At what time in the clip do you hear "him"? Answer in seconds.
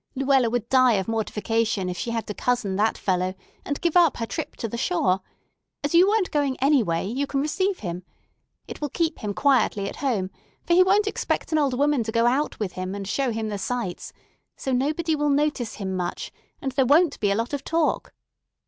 7.81-8.01, 9.19-9.35, 12.71-12.95, 13.31-13.49, 15.75-15.95